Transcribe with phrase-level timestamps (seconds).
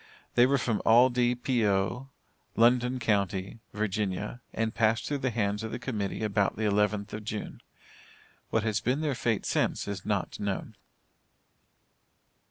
[0.33, 2.09] They were from Aldie P.O.,
[2.55, 7.23] London County, Virginia, and passed through the hands of the Committee about the 11th of
[7.23, 7.61] June.
[8.49, 10.75] What has been their fate since is not known.